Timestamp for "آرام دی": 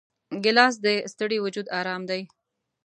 1.79-2.21